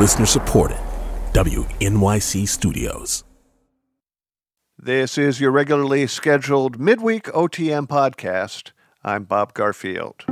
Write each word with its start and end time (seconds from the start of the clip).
Listener 0.00 0.24
supported. 0.24 0.78
WNYC 1.34 2.48
Studios. 2.48 3.22
This 4.78 5.18
is 5.18 5.42
your 5.42 5.50
regularly 5.50 6.06
scheduled 6.06 6.80
midweek 6.80 7.24
OTM 7.24 7.86
podcast. 7.86 8.72
I'm 9.04 9.24
Bob 9.24 9.52
Garfield. 9.52 10.24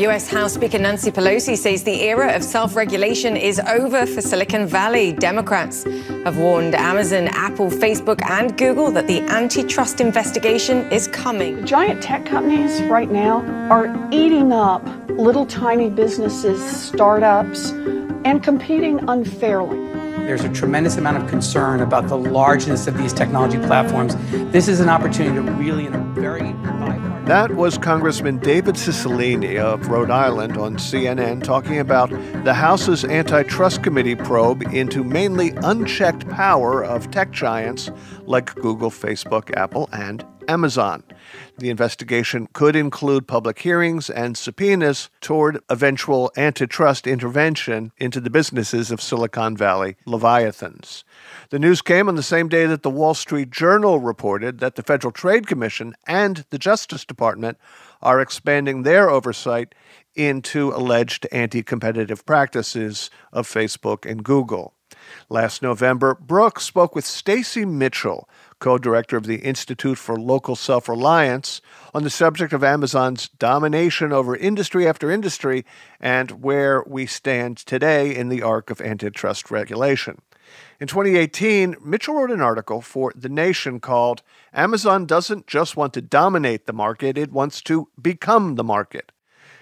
U.S. 0.00 0.28
House 0.28 0.54
Speaker 0.54 0.78
Nancy 0.78 1.10
Pelosi 1.10 1.56
says 1.56 1.82
the 1.84 2.02
era 2.02 2.34
of 2.34 2.44
self 2.44 2.76
regulation 2.76 3.34
is 3.36 3.58
over 3.60 4.04
for 4.04 4.20
Silicon 4.20 4.66
Valley. 4.66 5.12
Democrats 5.12 5.84
have 6.24 6.36
warned 6.36 6.74
Amazon, 6.74 7.28
Apple, 7.28 7.70
Facebook, 7.70 8.20
and 8.28 8.58
Google 8.58 8.90
that 8.90 9.06
the 9.06 9.20
antitrust 9.22 10.00
investigation 10.00 10.90
is 10.92 11.08
coming. 11.08 11.64
Giant 11.64 12.02
tech 12.02 12.26
companies 12.26 12.82
right 12.82 13.10
now 13.10 13.40
are 13.70 13.86
eating 14.12 14.52
up 14.52 14.84
little 15.08 15.46
tiny 15.46 15.88
businesses, 15.88 16.60
startups, 16.62 17.70
and 18.24 18.42
competing 18.42 19.00
unfairly. 19.08 19.78
There's 20.26 20.44
a 20.44 20.52
tremendous 20.52 20.96
amount 20.96 21.22
of 21.22 21.30
concern 21.30 21.80
about 21.80 22.08
the 22.08 22.18
largeness 22.18 22.86
of 22.86 22.98
these 22.98 23.12
technology 23.12 23.58
platforms. 23.58 24.16
This 24.52 24.68
is 24.68 24.80
an 24.80 24.88
opportunity 24.88 25.36
to 25.36 25.52
really, 25.52 25.86
in 25.86 25.94
a 25.94 26.02
very 26.14 26.52
that 27.26 27.56
was 27.56 27.76
Congressman 27.76 28.38
David 28.38 28.76
Cicilline 28.76 29.58
of 29.58 29.88
Rhode 29.88 30.12
Island 30.12 30.56
on 30.56 30.76
CNN 30.76 31.42
talking 31.42 31.80
about 31.80 32.08
the 32.44 32.54
House's 32.54 33.04
Antitrust 33.04 33.82
Committee 33.82 34.14
probe 34.14 34.62
into 34.72 35.02
mainly 35.02 35.50
unchecked 35.64 36.28
power 36.28 36.84
of 36.84 37.10
tech 37.10 37.32
giants 37.32 37.90
like 38.26 38.54
Google, 38.54 38.92
Facebook, 38.92 39.52
Apple, 39.56 39.88
and 39.92 40.24
Amazon. 40.46 41.02
The 41.58 41.70
investigation 41.70 42.48
could 42.52 42.76
include 42.76 43.26
public 43.26 43.58
hearings 43.58 44.10
and 44.10 44.36
subpoenas 44.36 45.10
toward 45.20 45.60
eventual 45.68 46.30
antitrust 46.36 47.06
intervention 47.06 47.92
into 47.98 48.20
the 48.20 48.30
businesses 48.30 48.90
of 48.90 49.00
Silicon 49.00 49.56
Valley 49.56 49.96
leviathans. 50.06 51.04
The 51.50 51.58
news 51.58 51.82
came 51.82 52.08
on 52.08 52.16
the 52.16 52.22
same 52.22 52.48
day 52.48 52.66
that 52.66 52.82
the 52.82 52.90
Wall 52.90 53.14
Street 53.14 53.50
Journal 53.50 54.00
reported 54.00 54.58
that 54.58 54.74
the 54.74 54.82
Federal 54.82 55.12
Trade 55.12 55.46
Commission 55.46 55.94
and 56.06 56.44
the 56.50 56.58
Justice 56.58 57.04
Department 57.04 57.58
are 58.02 58.20
expanding 58.20 58.82
their 58.82 59.08
oversight 59.10 59.74
into 60.14 60.72
alleged 60.72 61.26
anti 61.32 61.62
competitive 61.62 62.24
practices 62.26 63.10
of 63.32 63.46
Facebook 63.46 64.10
and 64.10 64.24
Google. 64.24 64.74
Last 65.28 65.62
November, 65.62 66.14
Brooke 66.14 66.60
spoke 66.60 66.94
with 66.94 67.04
Stacy 67.04 67.64
Mitchell, 67.64 68.28
co 68.58 68.78
director 68.78 69.16
of 69.16 69.26
the 69.26 69.36
Institute 69.36 69.98
for 69.98 70.18
Local 70.18 70.56
Self 70.56 70.88
Reliance, 70.88 71.60
on 71.94 72.02
the 72.02 72.10
subject 72.10 72.52
of 72.52 72.64
Amazon's 72.64 73.28
domination 73.28 74.12
over 74.12 74.36
industry 74.36 74.86
after 74.86 75.10
industry 75.10 75.64
and 76.00 76.42
where 76.42 76.82
we 76.86 77.06
stand 77.06 77.58
today 77.58 78.14
in 78.14 78.28
the 78.28 78.42
arc 78.42 78.70
of 78.70 78.80
antitrust 78.80 79.50
regulation. 79.50 80.20
In 80.78 80.86
2018, 80.86 81.76
Mitchell 81.82 82.14
wrote 82.14 82.30
an 82.30 82.40
article 82.40 82.80
for 82.80 83.12
The 83.16 83.28
Nation 83.28 83.80
called 83.80 84.22
Amazon 84.52 85.06
Doesn't 85.06 85.46
Just 85.46 85.76
Want 85.76 85.94
to 85.94 86.02
Dominate 86.02 86.66
the 86.66 86.72
Market, 86.72 87.16
It 87.16 87.32
Wants 87.32 87.62
to 87.62 87.88
Become 88.00 88.56
the 88.56 88.64
Market. 88.64 89.12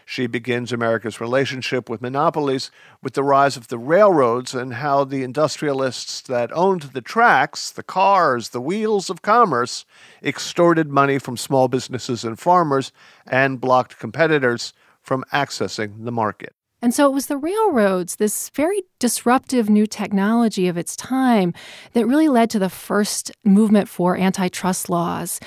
She 0.07 0.27
begins 0.27 0.73
America's 0.73 1.21
relationship 1.21 1.89
with 1.89 2.03
monopolies 2.03 2.71
with 3.03 3.15
the 3.15 3.23
rise 3.23 3.57
of 3.57 3.69
the 3.69 3.79
railroads 3.79 4.55
and 4.55 4.75
how 4.75 5.05
the 5.05 5.23
industrialists 5.23 6.21
that 6.23 6.53
owned 6.53 6.83
the 6.83 7.01
tracks, 7.01 7.71
the 7.71 7.83
cars, 7.83 8.51
the 8.51 8.61
wheels 8.61 9.11
of 9.11 9.23
commerce, 9.23 9.85
extorted 10.23 10.89
money 10.89 11.19
from 11.19 11.37
small 11.37 11.69
businesses 11.69 12.25
and 12.25 12.39
farmers 12.39 12.93
and 13.27 13.61
blocked 13.61 13.99
competitors 13.99 14.73
from 15.03 15.25
accessing 15.33 16.05
the 16.05 16.13
market. 16.13 16.55
And 16.85 16.93
so 16.93 17.07
it 17.07 17.15
was 17.15 17.29
the 17.29 17.39
railroads, 17.39 18.17
this 18.17 18.51
very 18.51 18.83
disruptive 18.99 19.71
new 19.71 19.87
technology 19.87 20.69
of 20.69 20.77
its 20.77 20.97
time, 20.97 21.55
that 21.95 22.07
really 22.07 22.29
led 22.29 22.51
to 22.51 22.59
the 22.59 22.69
first 22.69 23.33
movement 23.43 23.89
for 23.89 24.19
antitrust 24.19 24.91
laws. 24.91 25.41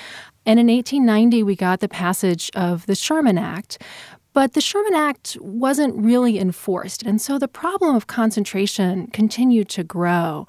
And 0.44 0.58
in 0.58 0.66
1890, 0.66 1.44
we 1.44 1.54
got 1.54 1.78
the 1.78 1.88
passage 1.88 2.50
of 2.56 2.86
the 2.86 2.96
Sherman 2.96 3.38
Act, 3.38 3.80
but 4.38 4.52
the 4.52 4.60
Sherman 4.60 4.94
Act 4.94 5.36
wasn't 5.40 5.96
really 5.96 6.38
enforced, 6.38 7.02
and 7.02 7.20
so 7.20 7.40
the 7.40 7.48
problem 7.48 7.96
of 7.96 8.06
concentration 8.06 9.08
continued 9.08 9.68
to 9.70 9.82
grow. 9.82 10.46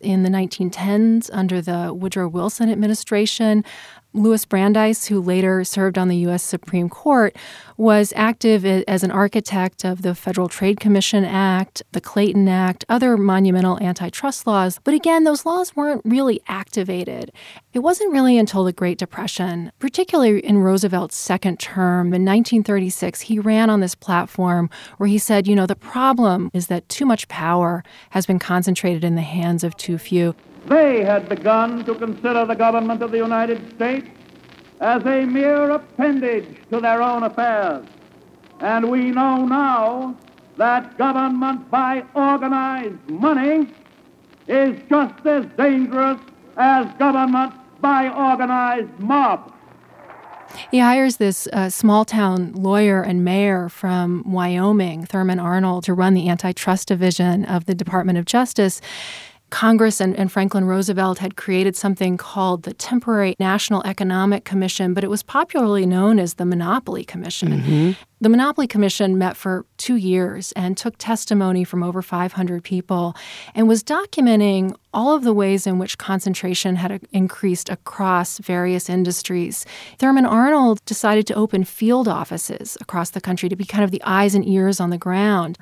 In 0.00 0.22
the 0.22 0.28
1910s, 0.28 1.30
under 1.32 1.62
the 1.62 1.94
Woodrow 1.94 2.28
Wilson 2.28 2.70
administration, 2.70 3.64
Louis 4.14 4.44
Brandeis, 4.44 5.06
who 5.06 5.20
later 5.20 5.64
served 5.64 5.96
on 5.96 6.08
the 6.08 6.16
U.S. 6.18 6.42
Supreme 6.42 6.88
Court, 6.88 7.34
was 7.78 8.12
active 8.14 8.64
as 8.64 9.02
an 9.02 9.10
architect 9.10 9.84
of 9.84 10.02
the 10.02 10.14
Federal 10.14 10.48
Trade 10.48 10.78
Commission 10.78 11.24
Act, 11.24 11.82
the 11.92 12.00
Clayton 12.00 12.46
Act, 12.46 12.84
other 12.88 13.16
monumental 13.16 13.82
antitrust 13.82 14.46
laws. 14.46 14.78
But 14.84 14.94
again, 14.94 15.24
those 15.24 15.46
laws 15.46 15.74
weren't 15.74 16.02
really 16.04 16.42
activated. 16.46 17.32
It 17.72 17.78
wasn't 17.78 18.12
really 18.12 18.36
until 18.36 18.64
the 18.64 18.72
Great 18.72 18.98
Depression, 18.98 19.72
particularly 19.78 20.44
in 20.44 20.58
Roosevelt's 20.58 21.16
second 21.16 21.58
term 21.58 22.08
in 22.08 22.24
1936, 22.24 23.22
he 23.22 23.38
ran 23.38 23.70
on 23.70 23.80
this 23.80 23.94
platform 23.94 24.68
where 24.98 25.08
he 25.08 25.18
said, 25.18 25.46
you 25.48 25.56
know, 25.56 25.66
the 25.66 25.74
problem 25.74 26.50
is 26.52 26.66
that 26.66 26.88
too 26.88 27.06
much 27.06 27.28
power 27.28 27.82
has 28.10 28.26
been 28.26 28.38
concentrated 28.38 29.04
in 29.04 29.14
the 29.14 29.22
hands 29.22 29.64
of 29.64 29.76
too 29.76 29.96
few. 29.96 30.34
They 30.66 31.04
had 31.04 31.28
begun 31.28 31.84
to 31.84 31.94
consider 31.94 32.46
the 32.46 32.54
government 32.54 33.02
of 33.02 33.10
the 33.10 33.18
United 33.18 33.74
States 33.74 34.08
as 34.80 35.04
a 35.04 35.24
mere 35.26 35.70
appendage 35.70 36.56
to 36.70 36.80
their 36.80 37.02
own 37.02 37.22
affairs. 37.22 37.86
And 38.60 38.90
we 38.90 39.10
know 39.10 39.44
now 39.44 40.16
that 40.56 40.96
government 40.98 41.70
by 41.70 42.04
organized 42.14 43.08
money 43.08 43.72
is 44.46 44.80
just 44.88 45.26
as 45.26 45.46
dangerous 45.56 46.20
as 46.56 46.86
government 46.98 47.54
by 47.80 48.08
organized 48.08 48.98
mob. 48.98 49.52
He 50.70 50.78
hires 50.78 51.16
this 51.16 51.46
uh, 51.52 51.70
small 51.70 52.04
town 52.04 52.52
lawyer 52.52 53.02
and 53.02 53.24
mayor 53.24 53.68
from 53.68 54.22
Wyoming, 54.30 55.06
Thurman 55.06 55.38
Arnold, 55.38 55.84
to 55.84 55.94
run 55.94 56.14
the 56.14 56.28
antitrust 56.28 56.88
division 56.88 57.44
of 57.44 57.64
the 57.64 57.74
Department 57.74 58.18
of 58.18 58.26
Justice. 58.26 58.80
Congress 59.52 60.00
and, 60.00 60.16
and, 60.16 60.32
Franklin 60.32 60.64
Roosevelt 60.64 61.18
had 61.18 61.36
created 61.36 61.76
something 61.76 62.16
called 62.16 62.62
the 62.62 62.72
Temporary 62.72 63.36
National 63.38 63.82
Economic 63.84 64.44
Commission, 64.44 64.94
but 64.94 65.04
it 65.04 65.10
was 65.10 65.22
popularly 65.22 65.84
known 65.84 66.18
as 66.18 66.34
the 66.34 66.46
Monopoly 66.46 67.04
Commission. 67.04 67.60
Mm-hmm. 67.60 67.90
The 68.22 68.28
Monopoly 68.28 68.68
Commission 68.68 69.18
met 69.18 69.36
for 69.36 69.66
two 69.78 69.96
years 69.96 70.52
and 70.52 70.76
took 70.76 70.96
testimony 70.96 71.64
from 71.64 71.82
over 71.82 72.02
500 72.02 72.62
people 72.62 73.16
and 73.52 73.66
was 73.66 73.82
documenting 73.82 74.76
all 74.94 75.12
of 75.12 75.24
the 75.24 75.32
ways 75.32 75.66
in 75.66 75.80
which 75.80 75.98
concentration 75.98 76.76
had 76.76 77.00
increased 77.10 77.68
across 77.68 78.38
various 78.38 78.88
industries. 78.88 79.66
Thurman 79.98 80.24
Arnold 80.24 80.84
decided 80.84 81.26
to 81.26 81.34
open 81.34 81.64
field 81.64 82.06
offices 82.06 82.78
across 82.80 83.10
the 83.10 83.20
country 83.20 83.48
to 83.48 83.56
be 83.56 83.64
kind 83.64 83.82
of 83.82 83.90
the 83.90 84.02
eyes 84.04 84.36
and 84.36 84.46
ears 84.46 84.78
on 84.78 84.90
the 84.90 84.98
ground. 84.98 85.58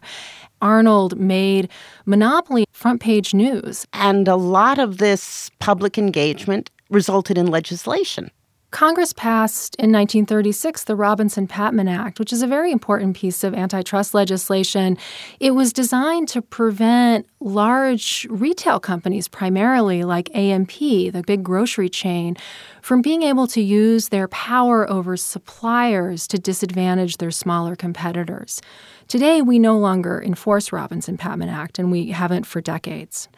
Arnold 0.60 1.18
made 1.18 1.70
Monopoly 2.04 2.66
front 2.72 3.00
page 3.00 3.32
news. 3.32 3.86
And 3.94 4.28
a 4.28 4.36
lot 4.36 4.78
of 4.78 4.98
this 4.98 5.50
public 5.60 5.96
engagement 5.96 6.70
resulted 6.90 7.38
in 7.38 7.46
legislation. 7.46 8.30
Congress 8.70 9.12
passed 9.12 9.74
in 9.76 9.90
1936 9.90 10.84
the 10.84 10.94
Robinson 10.94 11.48
Patman 11.48 11.88
Act, 11.88 12.20
which 12.20 12.32
is 12.32 12.40
a 12.40 12.46
very 12.46 12.70
important 12.70 13.16
piece 13.16 13.42
of 13.42 13.52
antitrust 13.52 14.14
legislation. 14.14 14.96
It 15.40 15.52
was 15.52 15.72
designed 15.72 16.28
to 16.28 16.40
prevent 16.40 17.26
large 17.40 18.28
retail 18.30 18.78
companies, 18.78 19.26
primarily 19.26 20.04
like 20.04 20.30
A&P, 20.34 21.10
the 21.10 21.22
big 21.22 21.42
grocery 21.42 21.88
chain, 21.88 22.36
from 22.80 23.02
being 23.02 23.24
able 23.24 23.48
to 23.48 23.60
use 23.60 24.10
their 24.10 24.28
power 24.28 24.88
over 24.88 25.16
suppliers 25.16 26.28
to 26.28 26.38
disadvantage 26.38 27.16
their 27.16 27.32
smaller 27.32 27.74
competitors. 27.74 28.62
Today, 29.08 29.42
we 29.42 29.58
no 29.58 29.76
longer 29.76 30.22
enforce 30.22 30.72
Robinson 30.72 31.16
Patman 31.16 31.48
Act, 31.48 31.80
and 31.80 31.90
we 31.90 32.10
haven't 32.10 32.46
for 32.46 32.60
decades. 32.60 33.28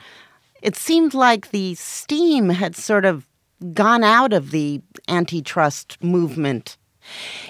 It 0.60 0.76
seemed 0.76 1.14
like 1.14 1.50
the 1.50 1.74
steam 1.74 2.50
had 2.50 2.76
sort 2.76 3.06
of 3.06 3.26
gone 3.72 4.04
out 4.04 4.32
of 4.32 4.50
the 4.50 4.80
antitrust 5.08 6.02
movement. 6.02 6.76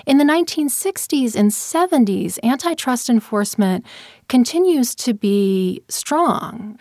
In 0.07 0.19
the 0.19 0.25
1960s 0.25 1.37
and 1.37 1.51
70s, 1.51 2.39
antitrust 2.43 3.11
enforcement 3.11 3.85
continues 4.29 4.95
to 4.97 5.15
be 5.15 5.83
strong, 5.89 6.79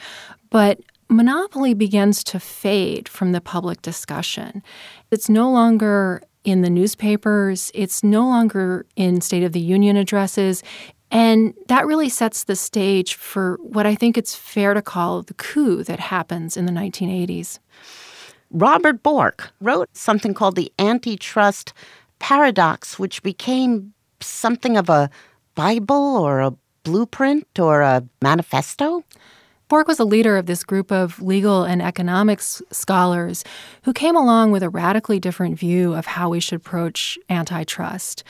but 0.49 0.79
monopoly 1.09 1.73
begins 1.73 2.23
to 2.23 2.39
fade 2.39 3.09
from 3.09 3.33
the 3.33 3.41
public 3.41 3.81
discussion. 3.81 4.63
It's 5.11 5.29
no 5.29 5.51
longer 5.51 6.23
in 6.43 6.61
the 6.61 6.69
newspapers, 6.69 7.71
it's 7.75 8.03
no 8.03 8.21
longer 8.25 8.85
in 8.95 9.21
State 9.21 9.43
of 9.43 9.51
the 9.51 9.59
Union 9.59 9.97
addresses. 9.97 10.63
And 11.11 11.53
that 11.67 11.85
really 11.85 12.07
sets 12.07 12.45
the 12.45 12.55
stage 12.55 13.15
for 13.15 13.57
what 13.61 13.85
I 13.85 13.95
think 13.95 14.17
it's 14.17 14.33
fair 14.33 14.73
to 14.73 14.81
call 14.81 15.21
the 15.21 15.33
coup 15.33 15.83
that 15.83 15.99
happens 15.99 16.55
in 16.55 16.65
the 16.65 16.71
1980s. 16.71 17.59
Robert 18.51 19.01
Bork 19.01 19.51
wrote 19.61 19.89
something 19.93 20.33
called 20.33 20.55
the 20.55 20.71
Antitrust 20.77 21.73
Paradox, 22.19 22.99
which 22.99 23.23
became 23.23 23.93
something 24.19 24.77
of 24.77 24.89
a 24.89 25.09
Bible 25.55 26.17
or 26.17 26.41
a 26.41 26.53
blueprint 26.83 27.59
or 27.59 27.81
a 27.81 28.03
manifesto? 28.21 29.03
Bork 29.69 29.87
was 29.87 29.99
a 29.99 30.05
leader 30.05 30.35
of 30.35 30.47
this 30.47 30.65
group 30.65 30.91
of 30.91 31.21
legal 31.21 31.63
and 31.63 31.81
economics 31.81 32.61
scholars 32.71 33.45
who 33.83 33.93
came 33.93 34.17
along 34.17 34.51
with 34.51 34.63
a 34.63 34.69
radically 34.69 35.17
different 35.17 35.57
view 35.57 35.93
of 35.93 36.05
how 36.05 36.29
we 36.29 36.41
should 36.41 36.57
approach 36.57 37.17
antitrust. 37.29 38.25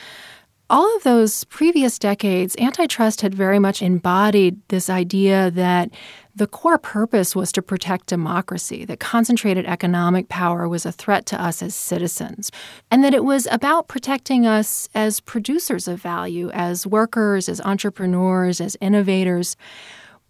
All 0.70 0.96
of 0.96 1.02
those 1.02 1.44
previous 1.44 1.98
decades, 1.98 2.56
antitrust 2.58 3.22
had 3.22 3.34
very 3.34 3.58
much 3.58 3.82
embodied 3.82 4.60
this 4.68 4.88
idea 4.88 5.50
that 5.50 5.90
the 6.34 6.46
core 6.46 6.78
purpose 6.78 7.36
was 7.36 7.52
to 7.52 7.62
protect 7.62 8.06
democracy, 8.06 8.84
that 8.86 9.00
concentrated 9.00 9.66
economic 9.66 10.28
power 10.28 10.68
was 10.68 10.86
a 10.86 10.92
threat 10.92 11.26
to 11.26 11.42
us 11.42 11.62
as 11.62 11.74
citizens, 11.74 12.50
and 12.90 13.04
that 13.04 13.14
it 13.14 13.24
was 13.24 13.46
about 13.50 13.88
protecting 13.88 14.46
us 14.46 14.88
as 14.94 15.20
producers 15.20 15.86
of 15.86 16.00
value, 16.00 16.50
as 16.50 16.86
workers, 16.86 17.48
as 17.48 17.60
entrepreneurs, 17.60 18.60
as 18.60 18.76
innovators. 18.80 19.56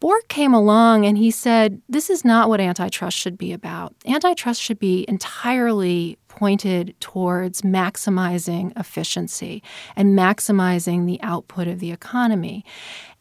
Bork 0.00 0.26
came 0.26 0.52
along 0.52 1.06
and 1.06 1.16
he 1.16 1.31
said, 1.31 1.81
This 1.88 2.10
is 2.10 2.25
not 2.25 2.48
what 2.48 2.60
antitrust 2.60 3.16
should 3.16 3.38
be 3.38 3.52
about. 3.52 3.94
Antitrust 4.05 4.60
should 4.60 4.81
be 4.81 5.05
entirely 5.06 6.19
pointed 6.37 6.94
towards 6.99 7.61
maximizing 7.61 8.73
efficiency 8.79 9.62
and 9.94 10.19
maximizing 10.19 11.05
the 11.05 11.20
output 11.23 11.69
of 11.69 11.79
the 11.79 11.93
economy 11.93 12.64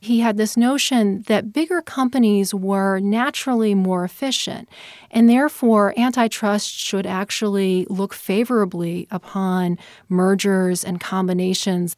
he 0.04 0.22
had 0.22 0.36
this 0.36 0.58
notion 0.58 1.22
that 1.28 1.54
bigger 1.54 1.80
companies 1.80 2.56
were 2.56 3.00
naturally 3.00 3.76
more 3.76 4.04
efficient, 4.04 4.68
and 5.12 5.30
therefore 5.30 5.94
antitrust 5.96 6.72
should 6.72 7.06
actually 7.06 7.86
look 7.88 8.16
favorably 8.16 9.08
upon 9.12 9.78
mergers 10.10 10.84
and 10.84 11.00
combinations. 11.00 11.96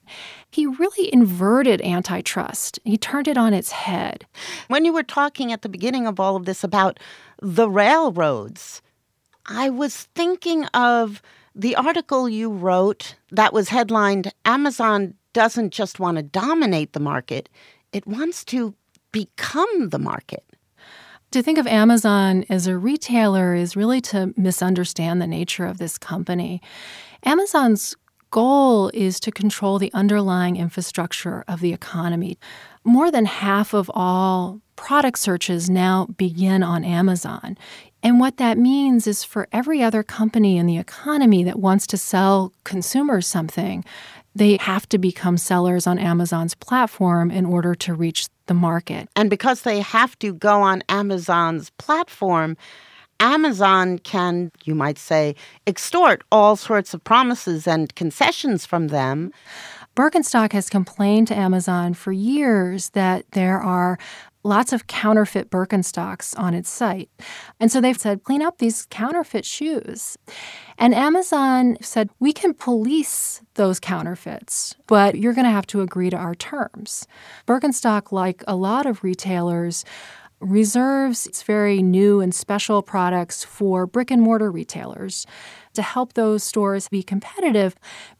He 0.52 0.68
really 0.68 1.14
inverted 1.14 1.82
antitrust, 1.82 2.78
he 2.84 2.98
turned 2.98 3.30
it 3.30 3.38
on 3.38 3.54
its 3.54 3.72
head. 3.72 4.26
When 4.68 4.84
you 4.84 4.92
were 4.92 5.04
talking 5.04 5.54
at 5.54 5.62
the 5.62 5.70
beginning 5.70 6.06
of 6.06 6.20
all 6.20 6.36
of 6.36 6.44
this 6.44 6.62
about 6.62 7.00
the 7.42 7.70
railroads, 7.70 8.82
I 9.46 9.70
was 9.70 10.04
thinking 10.16 10.66
of 10.68 11.22
the 11.56 11.76
article 11.76 12.30
you 12.30 12.50
wrote 12.50 13.16
that 13.32 13.54
was 13.54 13.70
headlined 13.70 14.34
Amazon 14.46 15.16
doesn't 15.34 15.72
just 15.72 16.00
want 16.00 16.18
to 16.18 16.24
dominate 16.24 16.94
the 16.94 17.00
market, 17.00 17.50
it 17.92 18.08
wants 18.08 18.46
to 18.46 18.76
become 19.12 19.90
the 19.90 20.00
market. 20.00 20.44
To 21.32 21.42
think 21.42 21.58
of 21.58 21.66
Amazon 21.66 22.46
as 22.50 22.68
a 22.68 22.78
retailer 22.78 23.56
is 23.56 23.76
really 23.76 24.02
to 24.02 24.34
misunderstand 24.38 25.22
the 25.22 25.28
nature 25.28 25.66
of 25.66 25.80
this 25.80 25.98
company. 25.98 26.62
Amazon's 27.24 27.96
goal 28.30 28.92
is 28.94 29.20
to 29.20 29.32
control 29.32 29.80
the 29.80 29.94
underlying 29.94 30.58
infrastructure 30.58 31.44
of 31.48 31.60
the 31.60 31.74
economy. 31.74 32.38
More 32.84 33.12
than 33.12 33.26
half 33.26 33.74
of 33.74 33.90
all 33.94 34.60
product 34.76 35.20
searches 35.20 35.70
now 35.70 36.08
begin 36.18 36.64
on 36.64 36.84
Amazon. 36.84 37.58
And 38.04 38.20
what 38.20 38.38
that 38.38 38.58
means 38.58 39.08
is 39.08 39.24
for 39.24 39.48
every 39.54 39.82
other 39.82 40.04
company 40.04 40.58
in 40.58 40.66
the 40.66 40.78
economy 40.78 41.44
that 41.46 41.58
wants 41.58 41.88
to 41.88 41.98
sell 41.98 42.52
consumers 42.66 43.26
something, 43.26 43.86
they 44.36 44.58
have 44.58 44.88
to 44.90 44.98
become 44.98 45.38
sellers 45.38 45.88
on 45.88 45.98
Amazon's 45.98 46.54
platform 46.54 47.32
in 47.32 47.46
order 47.46 47.74
to 47.76 47.94
reach 47.94 48.28
the 48.48 48.54
market. 48.54 49.08
And 49.16 49.30
because 49.30 49.62
they 49.62 49.80
have 49.80 50.20
to 50.20 50.34
go 50.34 50.62
on 50.62 50.84
Amazon's 50.90 51.70
platform, 51.72 52.58
Amazon 53.22 54.00
can, 54.00 54.52
you 54.66 54.76
might 54.76 54.98
say, 54.98 55.36
extort 55.66 56.24
all 56.30 56.58
sorts 56.58 56.94
of 56.94 57.04
promises 57.06 57.68
and 57.68 57.96
concessions 57.96 58.66
from 58.66 58.90
them. 58.90 59.32
Birkenstock 59.96 60.52
has 60.52 60.70
complained 60.70 61.28
to 61.28 61.38
Amazon 61.38 61.94
for 61.94 62.12
years 62.12 62.90
that 62.90 63.30
there 63.32 63.62
are 63.62 63.98
lots 64.44 64.74
of 64.74 64.88
counterfeit 64.88 65.50
Birkenstocks 65.50 66.38
on 66.38 66.54
its 66.54 66.70
site. 66.70 67.10
And 67.60 67.72
so 67.72 67.80
they've 67.80 67.98
said, 67.98 68.24
clean 68.24 68.42
up 68.42 68.58
these 68.58 68.86
counterfeit 68.90 69.46
shoes. 69.46 70.18
And 70.78 70.94
Amazon 70.94 71.78
said, 71.82 72.10
we 72.20 72.34
can 72.34 72.54
police 72.54 73.42
those 73.56 73.80
counterfeits, 73.80 74.76
but 74.88 75.16
you're 75.16 75.34
going 75.34 75.46
to 75.46 75.52
have 75.52 75.68
to 75.68 75.82
agree 75.82 76.10
to 76.10 76.18
our 76.18 76.36
terms. 76.36 77.08
Birkenstock, 77.48 78.12
like 78.12 78.44
a 78.48 78.56
lot 78.56 78.86
of 78.86 79.04
retailers, 79.04 79.86
reserves 80.44 81.26
its 81.26 81.44
very 81.44 81.82
new 81.82 82.22
and 82.22 82.34
special 82.34 82.82
products 82.82 83.44
for 83.44 83.88
brick 83.88 84.12
and 84.12 84.22
mortar 84.22 84.52
retailers 84.52 85.26
to 85.74 85.82
help 85.82 86.14
those 86.14 86.44
stores 86.44 86.88
be 86.88 87.04
competitive. 87.04 87.76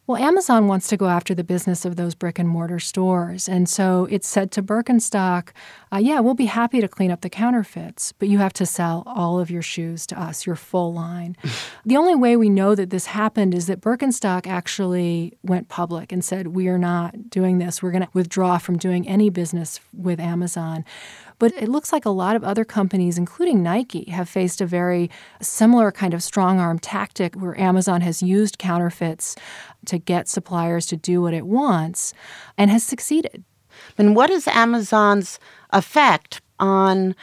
Well, 0.06 0.22
Amazon 0.22 0.68
wants 0.68 0.88
to 0.90 0.98
go 0.98 1.08
after 1.08 1.34
the 1.34 1.46
business 1.46 1.86
of 1.86 1.96
those 1.96 2.14
brick 2.14 2.38
and 2.38 2.50
mortar 2.50 2.80
stores. 2.80 3.48
And 3.48 3.70
so 3.70 4.06
it 4.12 4.26
said 4.26 4.52
to 4.52 4.64
Birkenstock, 4.64 5.50
uh, 5.94 5.98
yeah, 5.98 6.20
we'll 6.20 6.34
be 6.34 6.48
happy 6.48 6.82
to 6.82 6.90
clean 6.90 7.10
up 7.10 7.22
the 7.22 7.30
counterfeits, 7.30 8.12
but 8.12 8.28
you 8.28 8.40
have 8.40 8.52
to 8.54 8.66
sell 8.66 9.04
all 9.06 9.40
of 9.40 9.50
your 9.50 9.62
shoes 9.62 10.06
to 10.08 10.20
us, 10.20 10.46
your 10.46 10.58
full 10.58 10.94
line. 10.94 11.38
the 11.86 11.96
only 11.96 12.16
way 12.16 12.36
we 12.36 12.50
know 12.50 12.76
that 12.76 12.90
this 12.90 13.06
happened 13.06 13.54
is 13.54 13.68
that 13.68 13.80
Birkenstock 13.80 14.46
actually 14.46 15.38
went 15.42 15.70
public 15.70 16.12
and 16.12 16.26
said, 16.26 16.48
we 16.48 16.68
are 16.68 16.80
not 16.80 17.30
doing 17.30 17.60
this. 17.60 17.82
We're 17.82 17.92
going 17.92 18.04
to 18.04 18.10
withdraw 18.14 18.58
from 18.58 18.78
doing 18.78 19.08
any 19.08 19.30
business 19.30 19.80
with 19.94 20.20
Amazon. 20.20 20.84
But 21.44 21.52
it 21.62 21.68
looks 21.68 21.92
like 21.92 22.06
a 22.06 22.10
lot 22.10 22.38
of 22.38 22.46
other 22.46 22.64
companies, 22.64 23.18
including 23.18 23.62
Nike, 23.62 24.10
have 24.10 24.30
faced 24.30 24.62
a 24.62 24.66
very 24.66 25.12
similar 25.42 25.92
kind 25.92 26.14
of 26.14 26.24
strong 26.24 26.58
arm 26.58 26.80
tactic 26.80 27.36
where 27.36 27.60
Amazon 27.60 28.00
has 28.00 28.24
used 28.24 28.58
counterfeits 28.58 29.36
to 29.88 29.98
get 29.98 30.30
suppliers 30.30 30.86
to 30.86 30.96
do 30.96 31.22
what 31.22 31.34
it 31.34 31.46
wants 31.46 32.14
and 32.58 32.72
has 32.72 32.82
succeeded. 32.82 33.44
And 33.98 34.16
what 34.16 34.30
is 34.30 34.48
Amazon's 34.48 35.38
effect 35.74 36.40
on 36.62 37.14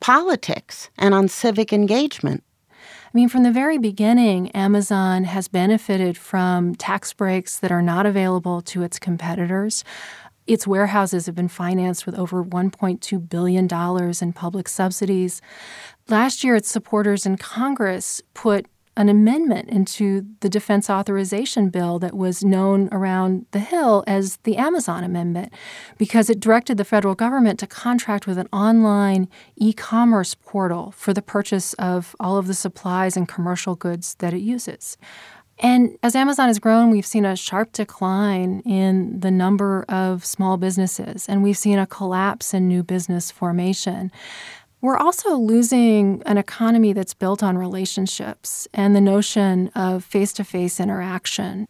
politics 0.00 0.90
and 0.98 1.14
on 1.14 1.28
civic 1.28 1.72
engagement? 1.72 2.42
I 2.80 3.10
mean, 3.14 3.28
from 3.28 3.44
the 3.44 3.52
very 3.52 3.78
beginning, 3.78 4.50
Amazon 4.50 5.22
has 5.22 5.46
benefited 5.46 6.18
from 6.18 6.74
tax 6.74 7.12
breaks 7.12 7.60
that 7.60 7.70
are 7.70 7.80
not 7.80 8.06
available 8.06 8.60
to 8.62 8.82
its 8.82 8.98
competitors. 8.98 9.84
Its 10.48 10.66
warehouses 10.66 11.26
have 11.26 11.34
been 11.34 11.46
financed 11.46 12.06
with 12.06 12.18
over 12.18 12.42
$1.2 12.42 13.28
billion 13.28 13.68
in 14.22 14.32
public 14.32 14.66
subsidies. 14.66 15.42
Last 16.08 16.42
year, 16.42 16.56
its 16.56 16.70
supporters 16.70 17.26
in 17.26 17.36
Congress 17.36 18.22
put 18.32 18.66
an 18.96 19.08
amendment 19.08 19.68
into 19.68 20.26
the 20.40 20.48
defense 20.48 20.90
authorization 20.90 21.68
bill 21.68 22.00
that 22.00 22.16
was 22.16 22.42
known 22.42 22.88
around 22.90 23.46
the 23.52 23.60
Hill 23.60 24.02
as 24.08 24.38
the 24.38 24.56
Amazon 24.56 25.04
Amendment 25.04 25.52
because 25.98 26.28
it 26.28 26.40
directed 26.40 26.78
the 26.78 26.84
federal 26.84 27.14
government 27.14 27.60
to 27.60 27.66
contract 27.66 28.26
with 28.26 28.38
an 28.38 28.48
online 28.52 29.28
e 29.54 29.72
commerce 29.72 30.34
portal 30.34 30.90
for 30.92 31.14
the 31.14 31.22
purchase 31.22 31.74
of 31.74 32.16
all 32.18 32.38
of 32.38 32.48
the 32.48 32.54
supplies 32.54 33.16
and 33.16 33.28
commercial 33.28 33.76
goods 33.76 34.16
that 34.16 34.34
it 34.34 34.40
uses. 34.40 34.96
And 35.60 35.98
as 36.02 36.14
Amazon 36.14 36.46
has 36.46 36.58
grown, 36.58 36.90
we've 36.90 37.06
seen 37.06 37.24
a 37.24 37.36
sharp 37.36 37.72
decline 37.72 38.60
in 38.60 39.20
the 39.20 39.30
number 39.30 39.84
of 39.88 40.24
small 40.24 40.56
businesses, 40.56 41.28
and 41.28 41.42
we've 41.42 41.58
seen 41.58 41.78
a 41.78 41.86
collapse 41.86 42.54
in 42.54 42.68
new 42.68 42.82
business 42.82 43.30
formation. 43.30 44.12
We're 44.80 44.96
also 44.96 45.36
losing 45.36 46.22
an 46.24 46.38
economy 46.38 46.92
that's 46.92 47.14
built 47.14 47.42
on 47.42 47.58
relationships 47.58 48.68
and 48.72 48.94
the 48.94 49.00
notion 49.00 49.68
of 49.74 50.04
face 50.04 50.32
to 50.34 50.44
face 50.44 50.78
interaction. 50.78 51.66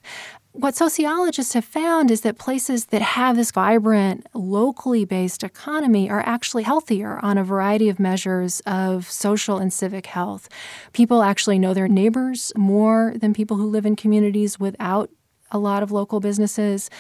What 0.59 0.75
sociologists 0.75 1.53
have 1.53 1.65
found 1.65 2.11
is 2.11 2.23
that 2.23 2.37
places 2.37 2.87
that 2.87 3.01
have 3.01 3.37
this 3.37 3.53
vibrant, 3.53 4.27
locally 4.35 5.05
based 5.05 5.45
economy 5.45 6.11
are 6.11 6.21
actually 6.27 6.65
healthier 6.65 7.21
on 7.23 7.39
a 7.39 7.45
variety 7.45 7.89
of 7.89 8.01
measures 8.01 8.59
of 8.67 9.09
social 9.09 9.59
and 9.59 9.73
civic 9.73 10.07
health. 10.07 10.49
People 10.93 11.23
actually 11.23 11.61
know 11.61 11.75
their 11.75 11.87
neighbors 11.87 12.53
more 12.57 13.15
than 13.15 13.33
people 13.33 13.57
who 13.57 13.69
live 13.69 13.87
in 13.87 13.95
communities 13.95 14.59
without 14.59 15.11
a 15.53 15.61
lot 15.61 15.85
of 15.85 15.93
local 15.93 16.19
businesses. 16.19 16.91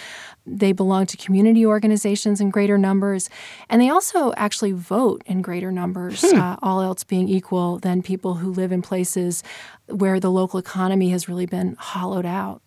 They 0.47 0.71
belong 0.71 1.07
to 1.07 1.17
community 1.17 1.67
organizations 1.67 2.41
in 2.41 2.50
greater 2.50 2.79
numbers. 2.79 3.29
And 3.69 3.83
they 3.83 3.88
also 3.88 4.33
actually 4.37 4.71
vote 4.71 5.25
in 5.27 5.43
greater 5.43 5.73
numbers, 5.73 6.21
hmm. 6.21 6.38
uh, 6.38 6.55
all 6.62 6.81
else 6.81 7.03
being 7.03 7.29
equal, 7.29 7.81
than 7.81 8.03
people 8.03 8.35
who 8.35 8.53
live 8.53 8.71
in 8.71 8.83
places 8.83 9.43
where 9.88 10.21
the 10.21 10.31
local 10.31 10.61
economy 10.61 11.09
has 11.11 11.29
really 11.29 11.47
been 11.47 11.75
hollowed 11.77 12.25
out. 12.25 12.62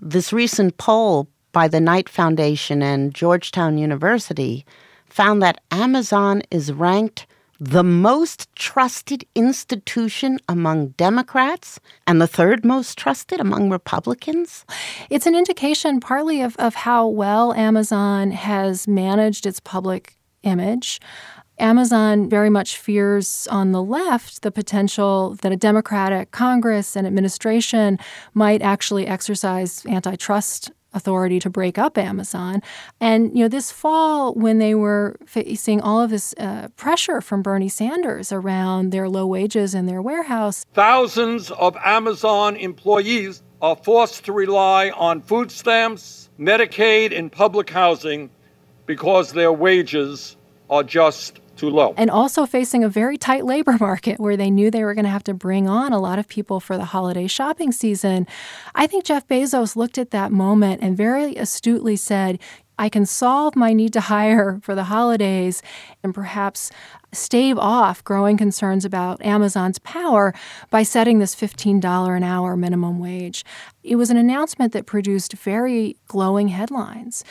This 0.00 0.32
recent 0.32 0.78
poll 0.78 1.28
by 1.50 1.66
the 1.66 1.80
Knight 1.80 2.08
Foundation 2.08 2.82
and 2.82 3.12
Georgetown 3.12 3.78
University 3.78 4.64
found 5.06 5.42
that 5.42 5.60
Amazon 5.72 6.42
is 6.50 6.72
ranked 6.72 7.26
the 7.58 7.82
most 7.82 8.54
trusted 8.54 9.24
institution 9.34 10.38
among 10.48 10.88
Democrats 10.90 11.80
and 12.06 12.20
the 12.20 12.28
third 12.28 12.64
most 12.64 12.96
trusted 12.96 13.40
among 13.40 13.70
Republicans? 13.70 14.64
It's 15.10 15.26
an 15.26 15.34
indication 15.34 15.98
partly 15.98 16.40
of, 16.42 16.54
of 16.58 16.76
how 16.76 17.08
well 17.08 17.52
Amazon 17.54 18.30
has 18.30 18.86
managed 18.86 19.46
its 19.46 19.58
public 19.58 20.16
image. 20.44 21.00
Amazon 21.58 22.28
very 22.28 22.50
much 22.50 22.78
fears 22.78 23.48
on 23.50 23.72
the 23.72 23.82
left 23.82 24.42
the 24.42 24.50
potential 24.50 25.36
that 25.42 25.52
a 25.52 25.56
Democratic 25.56 26.30
Congress 26.30 26.96
and 26.96 27.06
administration 27.06 27.98
might 28.34 28.62
actually 28.62 29.06
exercise 29.06 29.84
antitrust 29.86 30.70
authority 30.94 31.38
to 31.38 31.50
break 31.50 31.78
up 31.78 31.98
Amazon. 31.98 32.62
And, 33.00 33.36
you 33.36 33.44
know, 33.44 33.48
this 33.48 33.70
fall, 33.70 34.34
when 34.34 34.58
they 34.58 34.74
were 34.74 35.16
facing 35.26 35.80
all 35.80 36.00
of 36.00 36.10
this 36.10 36.34
uh, 36.38 36.68
pressure 36.76 37.20
from 37.20 37.42
Bernie 37.42 37.68
Sanders 37.68 38.32
around 38.32 38.90
their 38.90 39.08
low 39.08 39.26
wages 39.26 39.74
and 39.74 39.88
their 39.88 40.00
warehouse, 40.00 40.64
thousands 40.74 41.50
of 41.52 41.76
Amazon 41.84 42.56
employees 42.56 43.42
are 43.60 43.76
forced 43.76 44.24
to 44.24 44.32
rely 44.32 44.90
on 44.90 45.20
food 45.20 45.50
stamps, 45.50 46.30
Medicaid, 46.38 47.16
and 47.16 47.30
public 47.30 47.68
housing 47.68 48.30
because 48.86 49.32
their 49.32 49.52
wages 49.52 50.36
are 50.70 50.82
just 50.82 51.40
too 51.58 51.70
low. 51.70 51.94
And 51.96 52.10
also 52.10 52.46
facing 52.46 52.84
a 52.84 52.88
very 52.88 53.18
tight 53.18 53.44
labor 53.44 53.76
market 53.80 54.18
where 54.18 54.36
they 54.36 54.50
knew 54.50 54.70
they 54.70 54.84
were 54.84 54.94
going 54.94 55.04
to 55.04 55.10
have 55.10 55.24
to 55.24 55.34
bring 55.34 55.68
on 55.68 55.92
a 55.92 55.98
lot 55.98 56.18
of 56.18 56.28
people 56.28 56.60
for 56.60 56.76
the 56.76 56.86
holiday 56.86 57.26
shopping 57.26 57.72
season. 57.72 58.26
I 58.74 58.86
think 58.86 59.04
Jeff 59.04 59.26
Bezos 59.26 59.76
looked 59.76 59.98
at 59.98 60.10
that 60.10 60.32
moment 60.32 60.82
and 60.82 60.96
very 60.96 61.36
astutely 61.36 61.96
said, 61.96 62.38
I 62.80 62.88
can 62.88 63.06
solve 63.06 63.56
my 63.56 63.72
need 63.72 63.92
to 63.94 64.00
hire 64.00 64.60
for 64.62 64.76
the 64.76 64.84
holidays 64.84 65.62
and 66.04 66.14
perhaps 66.14 66.70
stave 67.12 67.58
off 67.58 68.04
growing 68.04 68.36
concerns 68.36 68.84
about 68.84 69.20
Amazon's 69.24 69.80
power 69.80 70.32
by 70.70 70.84
setting 70.84 71.18
this 71.18 71.34
$15 71.34 72.16
an 72.16 72.22
hour 72.22 72.56
minimum 72.56 73.00
wage. 73.00 73.44
It 73.82 73.96
was 73.96 74.10
an 74.10 74.16
announcement 74.16 74.72
that 74.74 74.86
produced 74.86 75.32
very 75.32 75.96
glowing 76.06 76.48
headlines. 76.48 77.24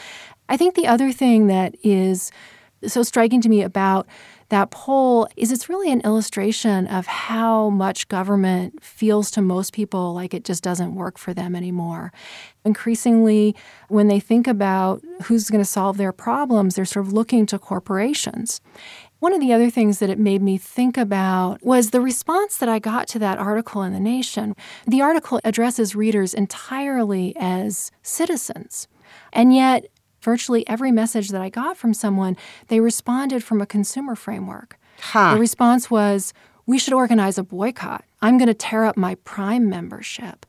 I 0.50 0.58
think 0.58 0.76
the 0.76 0.88
other 0.88 1.12
thing 1.14 1.48
that 1.48 1.76
is 1.82 2.32
so 2.86 3.04
striking 3.04 3.42
to 3.42 3.50
me 3.50 3.62
about 3.62 4.08
that 4.50 4.72
poll 4.72 5.28
is 5.36 5.52
it's 5.52 5.68
really 5.68 5.92
an 5.92 6.02
illustration 6.02 6.88
of 6.88 7.06
how 7.06 7.70
much 7.70 8.08
government 8.08 8.82
feels 8.82 9.30
to 9.32 9.42
most 9.42 9.74
people 9.74 10.14
like 10.14 10.34
it 10.34 10.46
just 10.46 10.64
doesn't 10.64 10.96
work 10.96 11.18
for 11.18 11.34
them 11.34 11.56
anymore. 11.56 12.14
Increasingly, 12.64 13.56
when 13.90 14.08
they 14.08 14.20
think 14.20 14.48
about 14.48 15.04
who's 15.24 15.50
going 15.50 15.64
to 15.64 15.70
solve 15.70 15.98
their 15.98 16.14
problems, 16.14 16.76
they're 16.76 16.86
sort 16.86 17.06
of 17.06 17.14
looking 17.14 17.46
to 17.48 17.60
corporations. 17.60 18.62
One 19.20 19.34
of 19.34 19.42
the 19.42 19.52
other 19.52 19.72
things 19.72 20.00
that 20.00 20.12
it 20.12 20.20
made 20.20 20.44
me 20.44 20.58
think 20.58 20.96
about 20.96 21.64
was 21.64 21.90
the 21.90 22.02
response 22.02 22.58
that 22.58 22.70
I 22.70 22.78
got 22.78 23.08
to 23.10 23.20
that 23.20 23.40
article 23.40 23.82
in 23.82 23.92
The 23.92 24.00
Nation. 24.00 24.56
The 24.86 25.02
article 25.02 25.42
addresses 25.44 25.96
readers 25.96 26.36
entirely 26.36 27.36
as 27.38 27.92
citizens. 28.04 28.88
And 29.34 29.56
yet, 29.56 29.88
virtually 30.28 30.68
every 30.68 30.92
message 30.92 31.30
that 31.30 31.42
I 31.42 31.48
got 31.48 31.78
from 31.78 31.94
someone, 31.94 32.36
they 32.68 32.82
responded 32.82 33.46
from 33.46 33.62
a 33.62 33.66
consumer 33.66 34.14
framework. 34.14 34.78
Huh. 35.00 35.36
The 35.36 35.40
response 35.40 35.90
was, 35.90 36.34
we 36.66 36.78
should 36.78 36.92
organize 36.92 37.38
a 37.38 37.44
boycott. 37.44 38.04
I'm 38.22 38.38
going 38.38 38.50
to 38.50 38.54
tear 38.54 38.84
up 38.84 38.98
my 38.98 39.16
Prime 39.24 39.70
membership. 39.70 40.46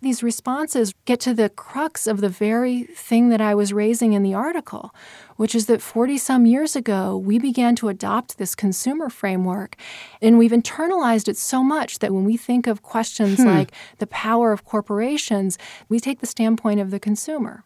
These 0.00 0.22
responses 0.22 0.94
get 1.04 1.20
to 1.20 1.34
the 1.34 1.50
crux 1.50 2.06
of 2.06 2.22
the 2.22 2.30
very 2.30 2.84
thing 2.84 3.28
that 3.28 3.42
I 3.42 3.54
was 3.54 3.74
raising 3.74 4.14
in 4.14 4.22
the 4.22 4.32
article, 4.32 4.94
which 5.36 5.54
is 5.54 5.66
that 5.66 5.82
40 5.82 6.16
some 6.16 6.46
years 6.46 6.74
ago, 6.74 7.14
we 7.14 7.38
began 7.38 7.76
to 7.76 7.90
adopt 7.90 8.38
this 8.38 8.54
consumer 8.54 9.10
framework. 9.10 9.76
And 10.22 10.38
we've 10.38 10.50
internalized 10.50 11.28
it 11.28 11.36
so 11.36 11.62
much 11.62 11.98
that 11.98 12.14
when 12.14 12.24
we 12.24 12.38
think 12.38 12.66
of 12.66 12.80
questions 12.80 13.36
hmm. 13.42 13.48
like 13.48 13.72
the 13.98 14.06
power 14.06 14.50
of 14.50 14.64
corporations, 14.64 15.58
we 15.90 16.00
take 16.00 16.20
the 16.20 16.26
standpoint 16.26 16.80
of 16.80 16.90
the 16.90 16.98
consumer. 16.98 17.64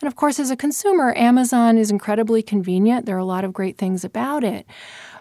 And 0.00 0.08
of 0.08 0.16
course, 0.16 0.38
as 0.38 0.50
a 0.50 0.56
consumer, 0.56 1.14
Amazon 1.16 1.78
is 1.78 1.90
incredibly 1.90 2.42
convenient. 2.42 3.06
There 3.06 3.16
are 3.16 3.20
a 3.20 3.24
lot 3.24 3.44
of 3.44 3.52
great 3.52 3.78
things 3.78 4.04
about 4.04 4.44
it. 4.44 4.66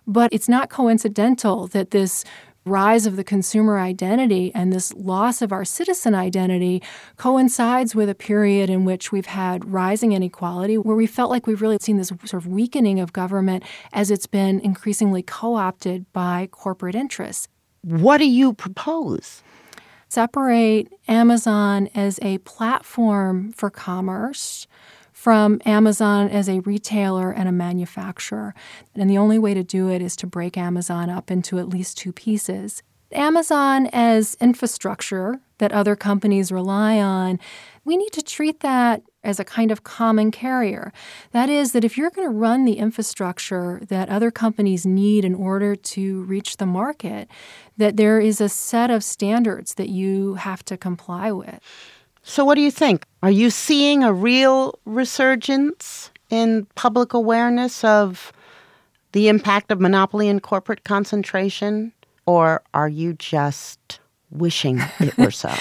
But 0.07 0.33
it's 0.33 0.49
not 0.49 0.69
coincidental 0.69 1.67
that 1.67 1.91
this 1.91 2.25
rise 2.65 3.05
of 3.05 3.15
the 3.15 3.23
consumer 3.23 3.79
identity 3.79 4.51
and 4.53 4.71
this 4.71 4.93
loss 4.93 5.41
of 5.41 5.51
our 5.51 5.65
citizen 5.65 6.13
identity 6.13 6.81
coincides 7.17 7.95
with 7.95 8.09
a 8.09 8.15
period 8.15 8.69
in 8.69 8.85
which 8.85 9.11
we've 9.11 9.25
had 9.25 9.65
rising 9.65 10.11
inequality, 10.11 10.77
where 10.77 10.95
we 10.95 11.07
felt 11.07 11.31
like 11.31 11.47
we've 11.47 11.61
really 11.61 11.79
seen 11.81 11.97
this 11.97 12.09
sort 12.09 12.33
of 12.33 12.47
weakening 12.47 12.99
of 12.99 13.13
government 13.13 13.63
as 13.93 14.11
it's 14.11 14.27
been 14.27 14.59
increasingly 14.59 15.23
co 15.23 15.55
opted 15.55 16.11
by 16.13 16.47
corporate 16.51 16.95
interests. 16.95 17.47
What 17.83 18.19
do 18.19 18.29
you 18.29 18.53
propose? 18.53 19.41
Separate 20.11 20.91
Amazon 21.07 21.89
as 21.95 22.19
a 22.21 22.37
platform 22.39 23.53
for 23.53 23.69
commerce 23.69 24.67
from 25.13 25.61
Amazon 25.65 26.27
as 26.27 26.49
a 26.49 26.59
retailer 26.61 27.31
and 27.31 27.47
a 27.47 27.51
manufacturer. 27.51 28.53
And 28.93 29.09
the 29.09 29.17
only 29.17 29.39
way 29.39 29.53
to 29.53 29.63
do 29.63 29.89
it 29.89 30.01
is 30.01 30.17
to 30.17 30.27
break 30.27 30.57
Amazon 30.57 31.09
up 31.09 31.31
into 31.31 31.59
at 31.59 31.69
least 31.69 31.97
two 31.97 32.11
pieces. 32.11 32.83
Amazon 33.13 33.87
as 33.93 34.35
infrastructure 34.41 35.39
that 35.59 35.71
other 35.71 35.95
companies 35.95 36.51
rely 36.51 36.99
on, 36.99 37.39
we 37.85 37.95
need 37.95 38.11
to 38.11 38.21
treat 38.21 38.59
that 38.59 39.03
as 39.23 39.39
a 39.39 39.45
kind 39.45 39.71
of 39.71 39.83
common 39.83 40.31
carrier. 40.31 40.91
That 41.31 41.49
is, 41.49 41.73
that 41.73 41.83
if 41.83 41.97
you're 41.97 42.09
going 42.09 42.27
to 42.27 42.33
run 42.33 42.65
the 42.65 42.77
infrastructure 42.77 43.81
that 43.87 44.09
other 44.09 44.31
companies 44.31 44.85
need 44.85 45.23
in 45.23 45.35
order 45.35 45.75
to 45.75 46.23
reach 46.23 46.57
the 46.57 46.65
market, 46.65 47.27
that 47.77 47.97
there 47.97 48.19
is 48.19 48.41
a 48.41 48.49
set 48.49 48.89
of 48.89 49.03
standards 49.03 49.75
that 49.75 49.89
you 49.89 50.35
have 50.35 50.63
to 50.65 50.77
comply 50.77 51.31
with. 51.31 51.59
So, 52.23 52.45
what 52.45 52.55
do 52.55 52.61
you 52.61 52.71
think? 52.71 53.05
Are 53.23 53.31
you 53.31 53.49
seeing 53.49 54.03
a 54.03 54.13
real 54.13 54.79
resurgence 54.85 56.11
in 56.29 56.67
public 56.75 57.13
awareness 57.13 57.83
of 57.83 58.31
the 59.11 59.27
impact 59.27 59.71
of 59.71 59.79
monopoly 59.79 60.29
and 60.29 60.41
corporate 60.41 60.83
concentration? 60.83 61.91
Or 62.25 62.61
are 62.73 62.87
you 62.87 63.13
just 63.13 63.99
wishing 64.29 64.79
it 64.99 65.17
were 65.17 65.31
so? 65.31 65.53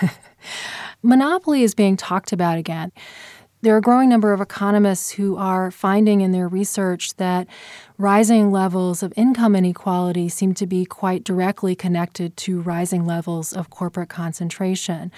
Monopoly 1.06 1.62
is 1.62 1.74
being 1.74 1.96
talked 1.96 2.32
about 2.32 2.58
again. 2.58 2.90
There 3.62 3.74
are 3.74 3.78
a 3.78 3.82
growing 3.82 4.08
number 4.08 4.32
of 4.32 4.40
economists 4.40 5.10
who 5.12 5.36
are 5.36 5.70
finding 5.70 6.20
in 6.20 6.32
their 6.32 6.48
research 6.48 7.14
that 7.16 7.46
rising 7.98 8.52
levels 8.52 9.02
of 9.02 9.12
income 9.16 9.56
inequality 9.56 10.28
seem 10.28 10.54
to 10.54 10.66
be 10.66 10.84
quite 10.84 11.24
directly 11.24 11.74
connected 11.74 12.36
to 12.36 12.60
rising 12.60 13.06
levels 13.06 13.52
of 13.52 13.70
corporate 13.70 14.08
concentration. 14.08 15.10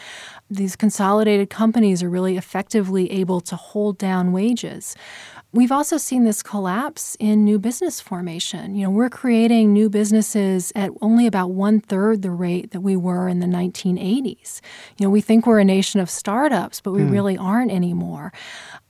These 0.50 0.76
consolidated 0.76 1.50
companies 1.50 2.02
are 2.02 2.10
really 2.10 2.36
effectively 2.36 3.10
able 3.10 3.40
to 3.42 3.56
hold 3.56 3.98
down 3.98 4.32
wages. 4.32 4.94
We've 5.50 5.72
also 5.72 5.96
seen 5.96 6.24
this 6.24 6.42
collapse 6.42 7.16
in 7.18 7.42
new 7.42 7.58
business 7.58 8.02
formation. 8.02 8.74
You 8.74 8.84
know, 8.84 8.90
we're 8.90 9.08
creating 9.08 9.72
new 9.72 9.88
businesses 9.88 10.72
at 10.76 10.90
only 11.00 11.26
about 11.26 11.52
one 11.52 11.80
third 11.80 12.20
the 12.20 12.30
rate 12.30 12.72
that 12.72 12.82
we 12.82 12.96
were 12.96 13.28
in 13.28 13.40
the 13.40 13.46
1980s. 13.46 14.60
You 14.98 15.06
know, 15.06 15.10
we 15.10 15.22
think 15.22 15.46
we're 15.46 15.58
a 15.58 15.64
nation 15.64 16.00
of 16.00 16.10
startups, 16.10 16.82
but 16.82 16.92
we 16.92 17.00
mm. 17.00 17.10
really 17.10 17.38
aren't 17.38 17.72
anymore. 17.72 18.30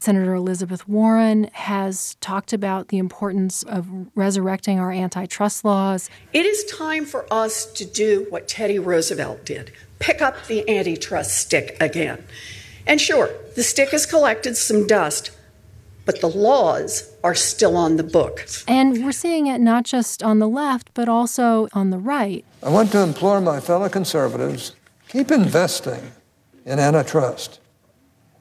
Senator 0.01 0.35
Elizabeth 0.35 0.89
Warren 0.89 1.49
has 1.53 2.17
talked 2.17 2.53
about 2.53 2.89
the 2.89 2.99
importance 2.99 3.63
of 3.79 3.89
resurrecting 4.15 4.79
our 4.79 4.93
antitrust 4.93 5.65
laws. 5.65 6.11
It 6.35 6.45
is 6.45 6.65
time 6.65 7.07
for 7.07 7.25
us 7.33 7.65
to 7.73 7.87
do 7.87 8.27
what 8.29 8.47
Teddy 8.47 8.79
Roosevelt 8.79 9.47
did 9.47 9.73
pick 9.99 10.23
up 10.23 10.47
the 10.47 10.69
antitrust 10.69 11.37
stick 11.37 11.77
again. 11.81 12.25
And 12.87 13.01
sure, 13.01 13.31
the 13.57 13.63
stick 13.63 13.91
has 13.91 14.07
collected 14.07 14.57
some 14.57 14.87
dust, 14.87 15.31
but 16.05 16.21
the 16.21 16.29
laws 16.29 17.13
are 17.23 17.35
still 17.35 17.77
on 17.77 17.97
the 17.97 18.03
books. 18.03 18.65
And 18.67 19.05
we're 19.05 19.13
seeing 19.13 19.47
it 19.47 19.61
not 19.61 19.85
just 19.85 20.23
on 20.23 20.39
the 20.39 20.49
left, 20.49 20.91
but 20.95 21.09
also 21.09 21.69
on 21.73 21.91
the 21.91 21.99
right. 21.99 22.45
I 22.63 22.71
want 22.71 22.93
to 22.93 23.03
implore 23.03 23.41
my 23.41 23.61
fellow 23.61 23.89
conservatives 23.89 24.75
keep 25.09 25.31
investing 25.31 26.13
in 26.65 26.79
antitrust. 26.79 27.61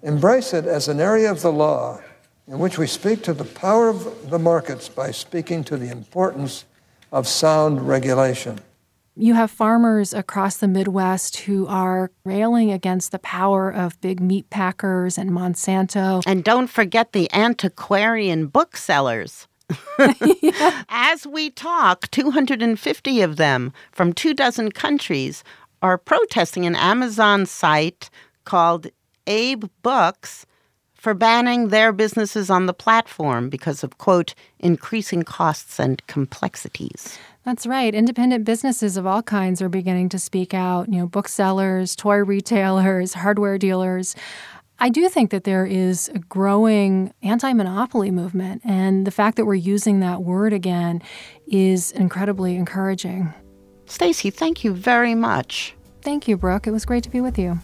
Embrace 0.04 0.54
it 0.54 0.66
as 0.66 0.88
an 0.88 1.00
area 1.00 1.32
of 1.32 1.42
the 1.42 1.52
law 1.52 2.02
in 2.48 2.60
which 2.60 2.78
we 2.78 2.88
speak 2.88 3.24
to 3.24 3.34
the 3.34 3.44
power 3.44 3.90
of 3.90 4.30
the 4.30 4.40
markets 4.40 4.88
by 4.88 5.12
speaking 5.12 5.64
to 5.66 5.78
the 5.78 5.90
importance 5.90 6.66
of 7.12 7.28
sound 7.28 7.88
regulation. 7.88 8.60
You 9.16 9.34
have 9.34 9.50
farmers 9.50 10.14
across 10.14 10.58
the 10.58 10.68
Midwest 10.68 11.38
who 11.38 11.66
are 11.68 12.12
railing 12.24 12.72
against 12.72 13.12
the 13.12 13.20
power 13.20 13.70
of 13.70 14.00
big 14.00 14.20
meat 14.20 14.50
packers 14.50 15.18
and 15.18 15.32
Monsanto. 15.32 16.22
And 16.26 16.44
don't 16.44 16.68
forget 16.68 17.14
the 17.14 17.28
antiquarian 17.34 18.48
booksellers. 18.48 19.48
As 20.90 21.26
we 21.26 21.50
talk, 21.50 22.10
250 22.12 23.22
of 23.22 23.38
them 23.38 23.74
from 23.92 24.14
two 24.14 24.34
dozen 24.34 24.72
countries 24.72 25.44
are 25.82 25.98
protesting 25.98 26.66
an 26.66 26.76
Amazon 26.76 27.46
site 27.46 28.10
called 28.46 28.88
Abe 29.26 29.66
Books 29.82 30.46
for 30.98 31.14
banning 31.14 31.70
their 31.70 31.92
businesses 31.92 32.50
on 32.50 32.66
the 32.66 32.74
platform 32.74 33.50
because 33.50 33.84
of, 33.84 33.98
quote, 33.98 34.34
increasing 34.60 35.24
costs 35.24 35.80
and 35.80 36.06
complexities. 36.08 37.18
That's 37.46 37.66
right. 37.66 37.96
Independent 37.96 38.44
businesses 38.44 38.98
of 38.98 39.08
all 39.08 39.24
kinds 39.24 39.62
are 39.62 39.70
beginning 39.70 40.10
to 40.10 40.20
speak 40.20 40.54
out, 40.54 40.90
you 40.90 41.00
know, 41.00 41.08
booksellers, 41.08 41.96
toy 41.96 42.18
retailers, 42.18 43.14
hardware 43.14 43.58
dealers. 43.58 44.16
I 44.80 44.90
do 44.90 45.08
think 45.10 45.32
that 45.32 45.44
there 45.44 45.66
is 45.66 46.10
a 46.10 46.20
growing 46.20 47.14
anti 47.24 47.54
monopoly 47.54 48.12
movement, 48.12 48.62
and 48.64 49.08
the 49.08 49.12
fact 49.12 49.38
that 49.38 49.46
we're 49.46 49.56
using 49.56 50.02
that 50.02 50.24
word 50.24 50.54
again 50.54 51.02
is 51.48 51.92
incredibly 51.92 52.56
encouraging. 52.56 53.34
Stacy, 53.86 54.30
thank 54.30 54.64
you 54.64 54.74
very 54.74 55.16
much. 55.16 55.74
Thank 56.02 56.28
you, 56.28 56.38
Brooke. 56.38 56.68
It 56.68 56.72
was 56.72 56.86
great 56.86 57.04
to 57.04 57.10
be 57.10 57.22
with 57.22 57.40
you. 57.40 57.60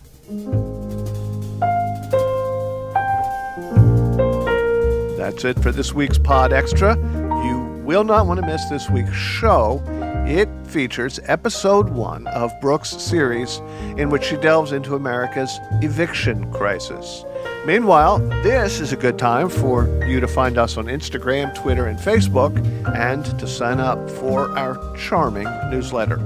That's 5.24 5.46
it 5.46 5.58
for 5.60 5.72
this 5.72 5.94
week's 5.94 6.18
Pod 6.18 6.52
Extra. 6.52 6.98
You 7.46 7.82
will 7.86 8.04
not 8.04 8.28
want 8.28 8.42
to 8.42 8.46
miss 8.46 8.66
this 8.66 8.90
week's 8.90 9.16
show. 9.16 9.82
It 10.28 10.50
features 10.68 11.18
episode 11.24 11.88
one 11.88 12.28
of 12.28 12.52
Brooke's 12.60 12.90
series, 12.90 13.60
in 13.96 14.10
which 14.10 14.26
she 14.26 14.36
delves 14.36 14.74
into 14.74 14.96
America's 14.96 15.58
eviction 15.82 16.52
crisis. 16.52 17.24
Meanwhile, 17.66 18.18
this 18.44 18.82
is 18.82 18.92
a 18.92 18.98
good 18.98 19.18
time 19.18 19.48
for 19.48 19.88
you 20.06 20.20
to 20.20 20.28
find 20.28 20.58
us 20.58 20.76
on 20.76 20.88
Instagram, 20.88 21.56
Twitter, 21.56 21.88
and 21.88 21.98
Facebook, 21.98 22.54
and 22.94 23.24
to 23.40 23.48
sign 23.48 23.80
up 23.80 24.10
for 24.10 24.50
our 24.58 24.94
charming 24.98 25.48
newsletter. 25.72 26.20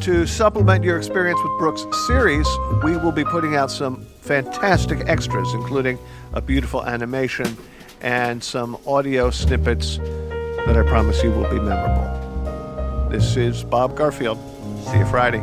To 0.00 0.26
supplement 0.26 0.82
your 0.82 0.96
experience 0.96 1.38
with 1.42 1.58
Brooke's 1.58 1.84
series, 2.06 2.48
we 2.82 2.96
will 2.96 3.12
be 3.12 3.24
putting 3.24 3.56
out 3.56 3.70
some 3.70 4.06
fantastic 4.22 5.06
extras, 5.06 5.52
including 5.52 5.98
a 6.32 6.40
beautiful 6.40 6.86
animation 6.86 7.54
and 8.00 8.42
some 8.42 8.78
audio 8.86 9.30
snippets 9.30 9.98
that 9.98 10.76
I 10.76 10.82
promise 10.88 11.22
you 11.22 11.30
will 11.30 11.48
be 11.50 11.58
memorable. 11.58 13.08
This 13.10 13.36
is 13.36 13.64
Bob 13.64 13.96
Garfield. 13.96 14.38
See 14.84 14.98
you 14.98 15.06
Friday. 15.06 15.42